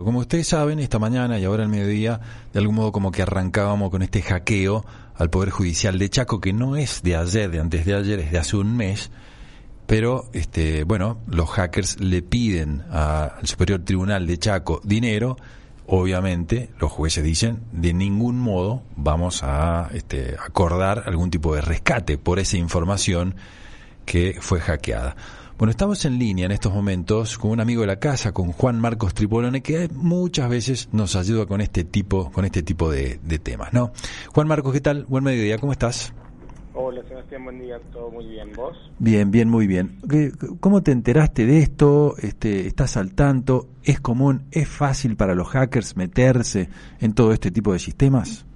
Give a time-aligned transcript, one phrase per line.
[0.00, 2.20] Como ustedes saben, esta mañana y ahora al mediodía,
[2.52, 4.86] de algún modo como que arrancábamos con este hackeo
[5.16, 8.30] al Poder Judicial de Chaco, que no es de ayer, de antes de ayer, es
[8.30, 9.10] de hace un mes,
[9.88, 15.36] pero este, bueno, los hackers le piden al Superior Tribunal de Chaco dinero,
[15.88, 22.18] obviamente los jueces dicen, de ningún modo vamos a este, acordar algún tipo de rescate
[22.18, 23.34] por esa información
[24.06, 25.16] que fue hackeada.
[25.58, 28.78] Bueno, estamos en línea en estos momentos con un amigo de la casa, con Juan
[28.80, 33.72] Marcos Tripolone, que muchas veces nos ayuda con este tipo, con este tipo de, temas,
[33.72, 33.90] ¿no?
[34.32, 35.04] Juan Marcos, ¿qué tal?
[35.06, 36.14] Buen mediodía, ¿cómo estás?
[36.74, 38.76] Hola Sebastián, buen día, todo muy bien, ¿vos?
[39.00, 39.98] Bien, bien, muy bien.
[40.60, 42.14] ¿Cómo te enteraste de esto?
[42.18, 43.68] Este, ¿Estás al tanto?
[43.82, 46.68] ¿Es común, es fácil para los hackers meterse
[47.00, 48.46] en todo este tipo de sistemas?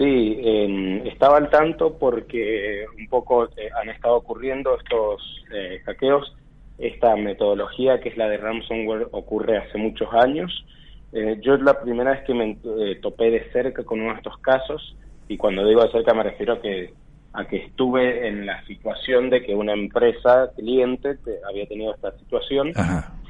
[0.00, 5.20] Sí, eh, estaba al tanto porque un poco eh, han estado ocurriendo estos
[5.52, 6.34] eh, hackeos.
[6.78, 10.64] Esta metodología que es la de ransomware ocurre hace muchos años.
[11.12, 12.56] Eh, yo es la primera vez que me
[13.02, 14.96] topé de cerca con uno de estos casos
[15.28, 16.94] y cuando digo de cerca me refiero a que
[17.34, 22.72] a que estuve en la situación de que una empresa cliente había tenido esta situación.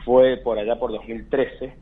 [0.04, 1.72] Fue por allá por 2013.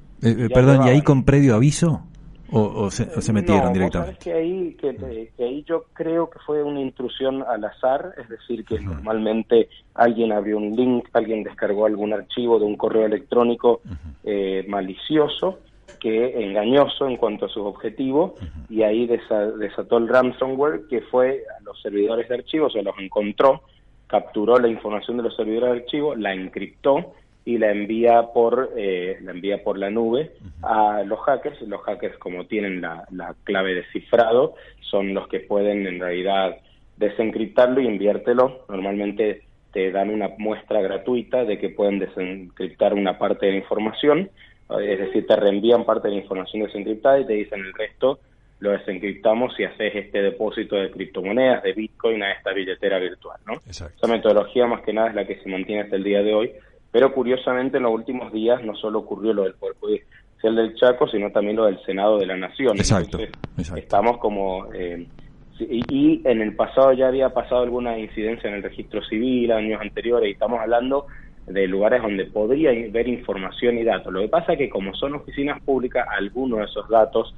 [0.49, 2.09] perdón, ¿y ahí con previo aviso?
[2.51, 4.19] ¿O, se, metieron directamente?
[4.19, 8.81] que ahí, que, ahí yo creo que fue una intrusión al azar, es decir, que
[8.81, 13.83] normalmente alguien abrió un link, alguien descargó algún archivo de un correo electrónico
[14.25, 15.59] eh, malicioso,
[16.01, 18.33] que engañoso en cuanto a sus objetivos,
[18.71, 23.63] y ahí desató el ransomware, que fue a los servidores de archivos, se los encontró,
[24.07, 27.13] capturó la información de los servidores de archivos, la encriptó,
[27.49, 31.59] y la envía por eh, la envía por la nube a los hackers.
[31.63, 33.07] Los hackers, como tienen la,
[33.45, 36.59] clave de cifrado, son los que pueden en realidad
[36.99, 38.67] desencriptarlo y enviártelo.
[38.69, 44.29] Normalmente te dan una muestra gratuita de que pueden desencriptar una parte de la información,
[44.83, 48.19] es decir, te reenvían parte de la información desencriptada y te dicen el resto
[48.61, 53.39] lo desencriptamos si haces este depósito de criptomonedas, de Bitcoin a esta billetera virtual.
[53.47, 53.53] ¿no?
[53.71, 56.53] Esa metodología más que nada es la que se mantiene hasta el día de hoy
[56.91, 61.09] pero curiosamente en los últimos días no solo ocurrió lo del Poder Judicial del Chaco,
[61.09, 62.77] sino también lo del Senado de la Nación.
[62.77, 63.19] Exacto.
[63.77, 64.73] Estamos como...
[64.73, 65.07] Eh,
[65.61, 70.29] y, en el pasado ya había pasado alguna incidencia en el registro civil años anteriores
[70.29, 71.07] y estamos hablando
[71.47, 74.13] de lugares donde podría haber información y datos.
[74.13, 77.35] Lo que pasa es que como son oficinas públicas, algunos de esos datos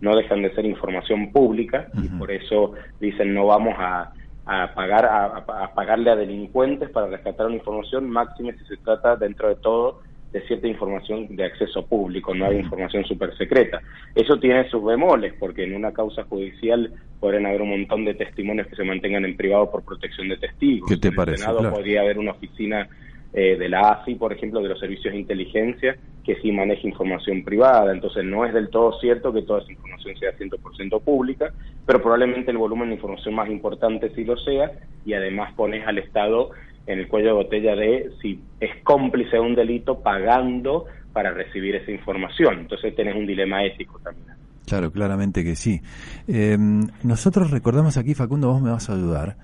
[0.00, 4.12] no dejan de ser información pública y por eso dicen no vamos a
[4.46, 9.48] a pagar a, pagarle a delincuentes para rescatar una información máxima si se trata dentro
[9.48, 10.00] de todo
[10.32, 13.80] de cierta información de acceso público, no hay información súper secreta.
[14.16, 18.66] Eso tiene sus bemoles, porque en una causa judicial pueden haber un montón de testimonios
[18.66, 20.90] que se mantengan en privado por protección de testigos.
[20.90, 21.44] ¿Qué te en parece?
[21.44, 22.88] El Senado podría haber una oficina
[23.36, 27.42] eh, de la AFI, por ejemplo, de los servicios de inteligencia, que sí maneja información
[27.42, 27.92] privada.
[27.92, 31.52] Entonces, no es del todo cierto que toda esa información sea 100% pública,
[31.84, 34.70] pero probablemente el volumen de información más importante sí lo sea,
[35.04, 36.50] y además pones al Estado
[36.86, 41.74] en el cuello de botella de si es cómplice de un delito pagando para recibir
[41.74, 42.60] esa información.
[42.60, 44.28] Entonces, tenés un dilema ético también.
[44.64, 45.80] Claro, claramente que sí.
[46.28, 46.56] Eh,
[47.02, 49.36] nosotros recordamos aquí, Facundo, vos me vas a ayudar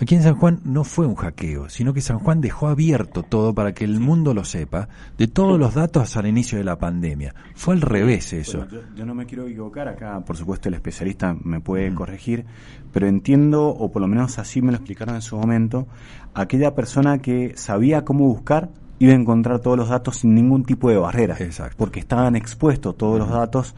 [0.00, 3.54] Aquí en San Juan no fue un hackeo, sino que San Juan dejó abierto todo
[3.54, 7.32] para que el mundo lo sepa, de todos los datos al inicio de la pandemia.
[7.54, 8.66] Fue al revés eso.
[8.96, 12.44] yo, no me quiero equivocar, acá por supuesto el especialista me puede corregir,
[12.92, 15.86] pero entiendo, o por lo menos así me lo explicaron en su momento,
[16.34, 20.90] aquella persona que sabía cómo buscar iba a encontrar todos los datos sin ningún tipo
[20.90, 21.76] de barrera, Exacto.
[21.78, 23.76] porque estaban expuestos todos los datos.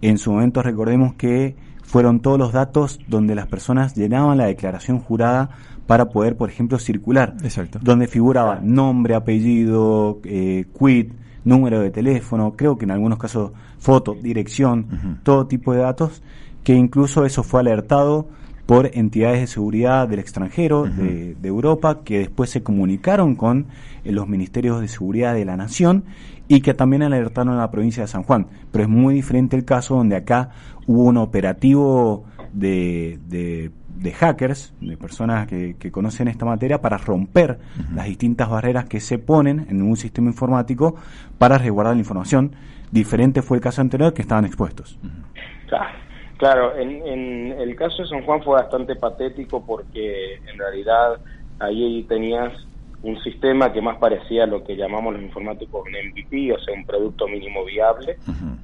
[0.00, 1.54] En su momento recordemos que
[1.92, 5.50] fueron todos los datos donde las personas llenaban la declaración jurada
[5.86, 7.34] para poder, por ejemplo, circular.
[7.42, 7.80] Exacto.
[7.82, 11.12] Donde figuraba nombre, apellido, eh, quit,
[11.44, 16.22] número de teléfono, creo que en algunos casos foto, dirección, todo tipo de datos,
[16.64, 18.26] que incluso eso fue alertado
[18.66, 23.66] por entidades de seguridad del extranjero, de, Europa, que después se comunicaron con
[24.04, 26.04] eh, los ministerios de seguridad de la nación
[26.48, 28.46] y que también alertaron a la provincia de San Juan.
[28.70, 30.50] Pero es muy diferente el caso donde acá
[30.86, 37.58] hubo un operativo de, de, hackers, de personas que, conocen esta materia, para romper
[37.94, 40.96] las distintas barreras que se ponen en un sistema informático
[41.38, 42.52] para resguardar la información.
[42.90, 44.98] Diferente fue el caso anterior que estaban expuestos.
[46.42, 51.20] Claro, en, en el caso de San Juan fue bastante patético porque en realidad
[51.60, 52.52] ahí tenías
[53.02, 56.74] un sistema que más parecía a lo que llamamos los informáticos un MVP, o sea,
[56.74, 58.16] un producto mínimo viable,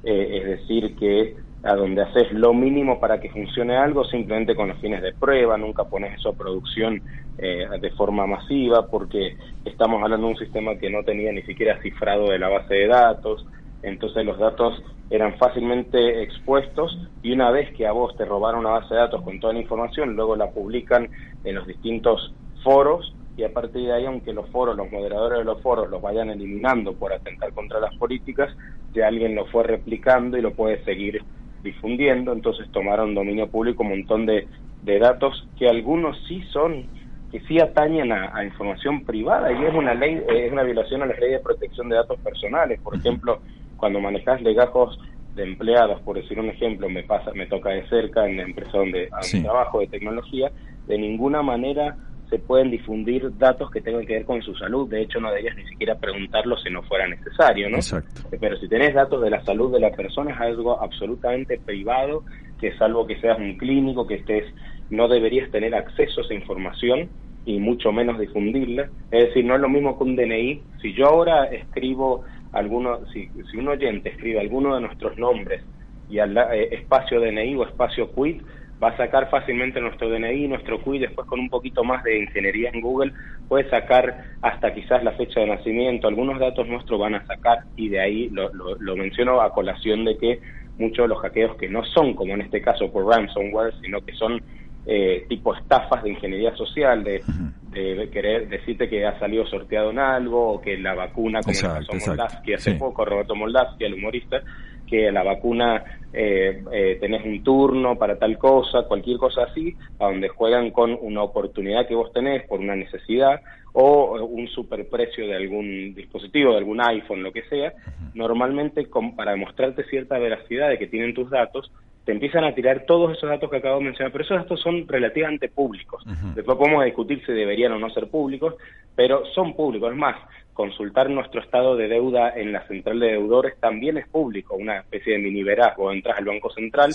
[0.03, 4.67] eh, es decir, que a donde haces lo mínimo para que funcione algo simplemente con
[4.67, 7.01] los fines de prueba, nunca pones eso a producción
[7.37, 11.81] eh, de forma masiva porque estamos hablando de un sistema que no tenía ni siquiera
[11.81, 13.45] cifrado de la base de datos,
[13.81, 18.71] entonces los datos eran fácilmente expuestos y una vez que a vos te robaron una
[18.71, 21.09] base de datos con toda la información, luego la publican
[21.43, 22.33] en los distintos
[22.63, 26.01] foros y a partir de ahí, aunque los foros, los moderadores de los foros los
[26.01, 28.53] vayan eliminando por atentar contra las políticas,
[28.93, 31.23] ya alguien lo fue replicando y lo puede seguir
[31.63, 34.47] difundiendo, entonces tomaron dominio público un montón de,
[34.81, 36.87] de datos que algunos sí son
[37.31, 41.13] que sí atañen a, información privada y es una ley es una violación a la
[41.13, 42.81] ley de protección de datos personales.
[42.81, 43.41] Por ejemplo
[43.79, 44.99] cuando manejas legajos
[45.35, 48.77] de empleados por decir un ejemplo me pasa me toca de cerca en la empresa
[48.77, 49.09] donde
[49.41, 50.51] trabajo de tecnología
[50.87, 51.95] de ninguna manera
[52.29, 54.87] se pueden difundir datos que tengan que ver con su salud.
[54.87, 57.77] De hecho, no deberías ni siquiera preguntarlo si no fuera necesario, ¿no?
[57.77, 58.21] Exacto.
[58.39, 62.23] Pero si tenés datos de la salud de la persona es algo absolutamente privado,
[62.59, 64.45] que salvo que seas un clínico, que estés,
[64.91, 67.09] no deberías tener acceso a esa información
[67.45, 68.89] y mucho menos difundirla.
[69.09, 70.61] Es decir, no es lo mismo que un DNI.
[70.81, 75.63] Si yo ahora escribo alguno, si, si un oyente escribe alguno de nuestros nombres
[76.09, 78.41] y al eh, espacio DNI o espacio quit,
[78.81, 82.69] va a sacar fácilmente nuestro DNI, nuestro QI, después con un poquito más de ingeniería
[82.73, 83.13] en Google
[83.47, 87.89] puede sacar hasta quizás la fecha de nacimiento, algunos datos nuestros van a sacar y
[87.89, 90.39] de ahí lo, lo, menciono a colación de que
[90.77, 94.13] muchos de los hackeos que no son como en este caso por ransomware, sino que
[94.13, 94.41] son
[94.85, 97.21] eh, tipo estafas de ingeniería social, de,
[97.71, 101.93] de, querer decirte que ha salido sorteado en algo o que la vacuna, como exacto,
[101.93, 104.41] el Moldavsky hace poco, Roberto Moldavsky, el humorista,
[104.87, 110.05] que la vacuna eh, eh, tenés un turno para tal cosa, cualquier cosa así, a
[110.05, 113.41] donde juegan con una oportunidad que vos tenés por una necesidad
[113.73, 117.73] o un superprecio de algún dispositivo, de algún iPhone, lo que sea,
[118.15, 121.71] normalmente para demostrarte cierta veracidad de que tienen tus datos,
[122.05, 124.87] te empiezan a tirar todos esos datos que acabo de mencionar, pero esos datos son
[124.87, 126.03] relativamente públicos.
[126.35, 128.55] Después podemos discutir si deberían o no ser públicos,
[128.95, 129.91] pero son públicos.
[129.91, 130.15] Es más,
[130.53, 135.13] consultar nuestro estado de deuda en la central de deudores también es público, una especie
[135.13, 135.91] de mini verazgo.
[135.91, 136.91] Entras al Banco Central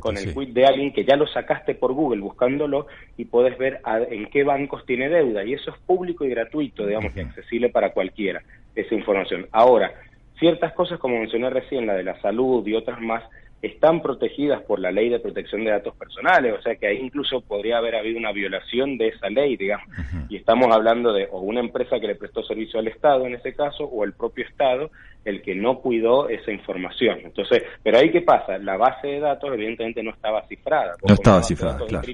[0.00, 3.80] con el quit de alguien que ya lo sacaste por Google buscándolo y puedes ver
[4.10, 5.44] en qué bancos tiene deuda.
[5.44, 8.42] Y eso es público y gratuito, digamos, y accesible para cualquiera,
[8.74, 9.46] esa información.
[9.52, 9.94] Ahora,
[10.38, 13.22] ciertas cosas, como mencioné recién, la de la salud y otras más,
[13.62, 17.40] están protegidas por la ley de protección de datos personales, o sea que ahí incluso
[17.40, 19.86] podría haber habido una violación de esa ley, digamos,
[20.28, 23.54] y estamos hablando de o una empresa que le prestó servicio al Estado en ese
[23.54, 24.90] caso, o el propio Estado
[25.26, 27.18] el que no cuidó esa información.
[27.22, 30.94] Entonces, pero ahí qué pasa, la base de datos evidentemente no estaba cifrada.
[31.06, 32.06] No estaba cifrada, claro.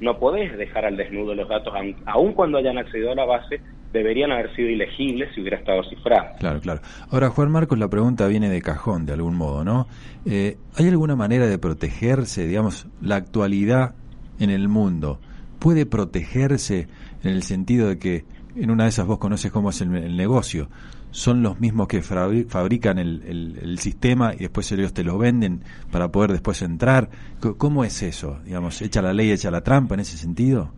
[0.00, 1.72] No podés dejar al desnudo los datos,
[2.04, 3.60] aun cuando hayan accedido a la base,
[3.92, 6.36] deberían haber sido ilegibles si hubiera estado cifrado.
[6.38, 6.80] Claro, claro.
[7.10, 9.86] Ahora, Juan Marcos, la pregunta viene de cajón, de algún modo, ¿no?
[10.26, 13.94] Eh, ¿Hay alguna manera de protegerse, digamos, la actualidad
[14.38, 15.20] en el mundo?
[15.58, 16.88] ¿Puede protegerse
[17.22, 18.24] en el sentido de que
[18.56, 20.68] en una de esas vos conoces cómo es el, negocio?
[21.16, 23.22] ¿Son los mismos que fabrican el,
[23.62, 27.08] el, sistema y después ellos te lo venden para poder después entrar?
[27.56, 28.38] ¿Cómo es eso?
[28.44, 30.72] Digamos, ¿echa la ley, echa la trampa en ese sentido?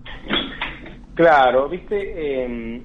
[1.17, 1.97] Claro, viste,
[2.45, 2.83] eh,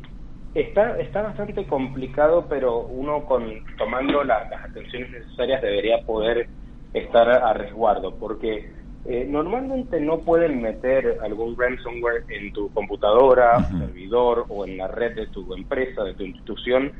[0.56, 3.44] Está, está bastante complicado, pero uno con
[3.76, 6.48] tomando las atenciones necesarias debería poder
[6.94, 8.70] estar a resguardo, porque
[9.06, 15.16] eh, normalmente no pueden meter algún ransomware en tu computadora, servidor o en la red
[15.16, 16.92] de tu empresa, de tu institución,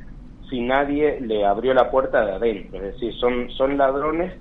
[0.50, 2.78] si nadie le abrió la puerta de adentro.
[2.78, 4.32] Es decir, son, son ladrones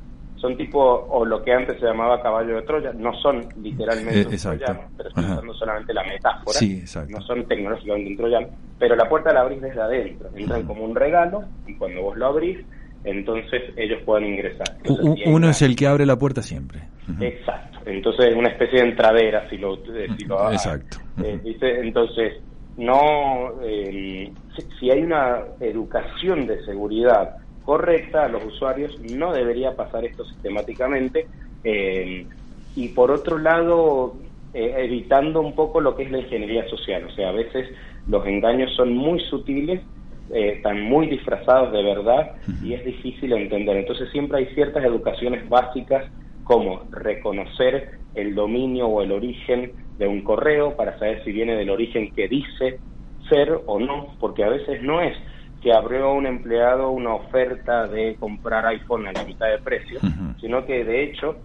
[0.44, 4.38] son tipo, o lo que antes se llamaba caballo de Troya, no son literalmente eh,
[4.38, 6.60] troyanos, pero estoy usando solamente la metáfora,
[7.08, 11.46] no son tecnológicamente troyanos, pero la puerta la abrís desde adentro, entran como un regalo
[11.66, 12.58] y cuando vos lo abrís,
[13.06, 14.68] entonces ellos pueden ingresar.
[15.26, 16.82] Uno es el que abre la puerta siempre.
[17.22, 20.98] Exacto, entonces es una especie de entradera si lo, si lo Exacto.
[21.24, 22.34] Eh, entonces,
[22.76, 24.34] no, eh,
[24.80, 31.28] si hay una educación de seguridad correcta a los usuarios, no debería pasar esto sistemáticamente.
[31.64, 32.28] Eh,
[32.76, 34.20] y por otro lado,
[34.54, 37.06] eh, evitando un poco lo que es la ingeniería social.
[37.06, 37.70] O sea, a veces
[38.06, 39.82] los engaños son muy sutiles,
[40.30, 43.78] eh, están muy disfrazados de verdad y es difícil entender.
[43.78, 46.06] Entonces siempre hay ciertas educaciones básicas
[46.44, 51.70] como reconocer el dominio o el origen de un correo para saber si viene del
[51.70, 52.80] origen que dice
[53.30, 55.16] ser o no, porque a veces no es
[55.62, 60.00] que abrió un empleado una oferta de comprar iPhone a la mitad de precio,
[60.42, 61.38] sino que de hecho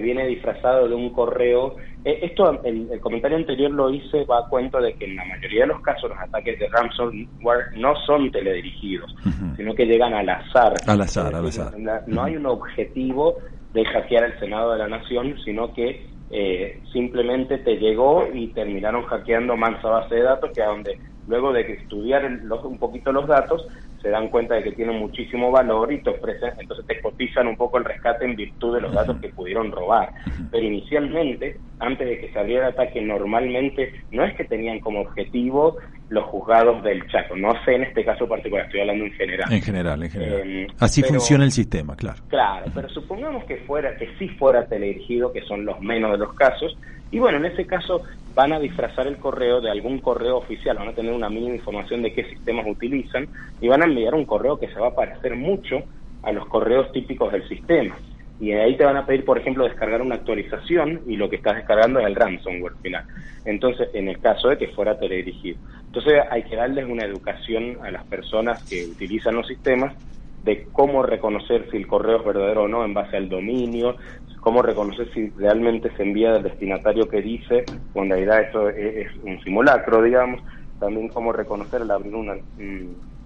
[0.00, 1.74] viene disfrazado de un correo.
[2.04, 5.62] Eh, esto, el, comentario anterior lo hice, va a cuento de que en la mayoría
[5.62, 9.12] de los casos los ataques de ransomware no son teledirigidos,
[9.56, 10.74] sino que llegan al azar.
[10.86, 11.72] Al azar, al azar.
[12.06, 13.38] No hay un objetivo
[13.74, 19.02] de hackear el Senado de la Nación, sino que eh, simplemente te llegó y terminaron
[19.04, 23.26] hackeando mansa base de datos, que a donde luego de que estudiar un poquito los
[23.26, 23.66] datos,
[24.04, 27.56] se dan cuenta de que tienen muchísimo valor y te ofrecen, entonces te cotizan un
[27.56, 30.10] poco el rescate en virtud de los datos que pudieron robar.
[30.50, 35.78] Pero inicialmente, antes de que saliera el ataque, normalmente no es que tenían como objetivo
[36.10, 39.50] los juzgados del Chaco, no sé en este caso particular, estoy hablando en general.
[39.50, 40.42] En general, en general.
[40.44, 42.22] Eh, Así funciona el sistema, claro.
[42.28, 46.34] Claro, pero supongamos que fuera, que sí fuera teledirigido, que son los menos de los
[46.34, 46.76] casos,
[47.14, 48.02] y bueno, en ese caso
[48.34, 52.02] van a disfrazar el correo de algún correo oficial, van a tener una mínima información
[52.02, 53.28] de qué sistemas utilizan
[53.60, 55.84] y van a enviar un correo que se va a parecer mucho
[56.24, 57.96] a los correos típicos del sistema.
[58.40, 61.54] Y ahí te van a pedir, por ejemplo, descargar una actualización y lo que estás
[61.54, 63.04] descargando es el ransomware final.
[63.44, 65.60] Entonces, en el caso de que fuera teledirigido.
[65.86, 69.94] Entonces, hay que darles una educación a las personas que utilizan los sistemas
[70.42, 73.96] de cómo reconocer si el correo es verdadero o no en base al dominio,
[74.44, 79.08] cómo reconocer si realmente se envía del destinatario que dice, o en realidad eso es,
[79.22, 80.42] un simulacro, digamos,
[80.78, 82.28] también cómo reconocer al abrir un,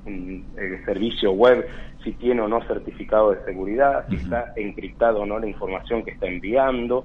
[0.06, 1.66] eh, servicio web
[2.04, 6.12] si tiene o no certificado de seguridad, si está encriptado o no la información que
[6.12, 7.04] está enviando.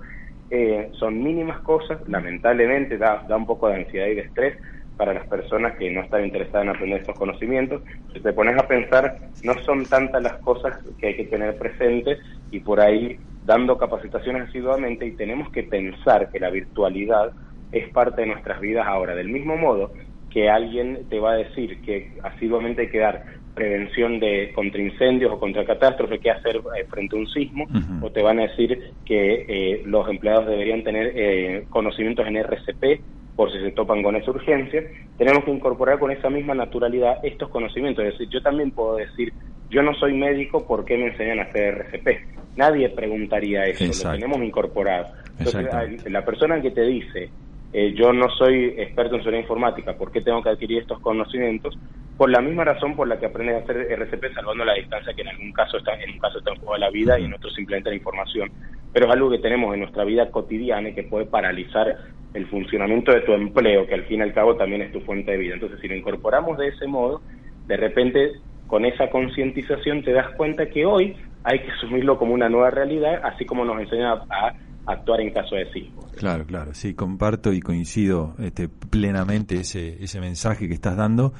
[0.51, 4.57] Eh, son mínimas cosas, lamentablemente da, da un poco de ansiedad y de estrés,
[4.95, 7.81] para las personas que no están interesadas en aprender estos conocimientos.
[8.13, 12.19] Si te pones a pensar, no son tantas las cosas que hay que tener presentes
[12.51, 17.31] y por ahí dando capacitaciones asiduamente y tenemos que pensar que la virtualidad
[17.71, 19.15] es parte de nuestras vidas ahora.
[19.15, 19.91] Del mismo modo
[20.29, 23.23] que alguien te va a decir que asiduamente hay que dar
[23.53, 27.67] prevención de contra incendios o contra catástrofes, qué hacer eh, frente a un sismo,
[28.01, 33.01] o te van a decir que eh, los empleados deberían tener eh, conocimientos en RCP
[33.35, 34.83] por si se topan con esa urgencia,
[35.17, 38.05] tenemos que incorporar con esa misma naturalidad estos conocimientos.
[38.05, 39.33] Es decir, yo también puedo decir,
[39.69, 42.07] yo no soy médico, ¿por qué me enseñan a hacer RCP?
[42.55, 45.07] Nadie preguntaría eso, lo tenemos incorporado.
[45.37, 47.31] Entonces, la persona que te dice,
[47.71, 51.77] eh, yo no soy experto en seguridad informática, ¿por qué tengo que adquirir estos conocimientos?
[52.17, 55.21] Por la misma razón por la que aprendes a hacer RCP salvando la distancia que
[55.23, 57.49] en algún caso está en un caso está en juego la vida y en otro
[57.49, 58.51] simplemente la información,
[58.91, 61.97] pero es algo que tenemos en nuestra vida cotidiana y que puede paralizar
[62.33, 65.31] el funcionamiento de tu empleo, que al fin y al cabo también es tu fuente
[65.31, 65.53] de vida.
[65.55, 67.21] Entonces, si lo incorporamos de ese modo,
[67.67, 68.31] de repente
[68.67, 73.21] con esa concientización te das cuenta que hoy hay que asumirlo como una nueva realidad,
[73.23, 74.53] así como nos enseña a,
[74.85, 76.09] actuar en caso de sismo.
[76.17, 81.33] Claro, claro, sí, comparto y coincido este, plenamente ese, ese mensaje que estás dando,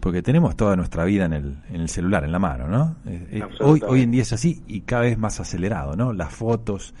[0.00, 2.96] porque tenemos toda nuestra vida en el, en el celular, en la mano, ¿no?
[3.06, 6.12] Eh, eh, hoy, hoy en día es así y cada vez más acelerado, ¿no?
[6.12, 6.94] Las fotos,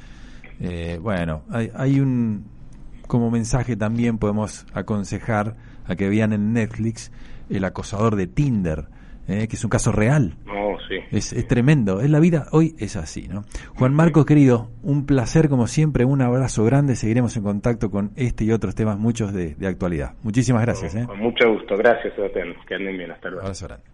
[0.60, 2.44] eh, bueno, hay, hay un,
[3.06, 7.10] como mensaje también podemos aconsejar a que vean en Netflix
[7.48, 8.88] El acosador de Tinder,
[9.28, 10.34] eh, que es un caso real.
[10.88, 10.96] sí.
[11.10, 12.00] es, es, tremendo.
[12.00, 13.44] Es la vida hoy es así, ¿no?
[13.76, 16.96] Juan Marcos, querido, un placer como siempre, un abrazo grande.
[16.96, 20.14] Seguiremos en contacto con este y otros temas, muchos de, actualidad.
[20.22, 20.94] Muchísimas gracias.
[20.94, 21.06] Con, ¿eh?
[21.06, 21.76] con mucho gusto.
[21.76, 22.54] Gracias, Sebastián.
[22.66, 23.10] Que anden bien.
[23.10, 23.42] Hasta luego.
[23.42, 23.84] Abrazo grande.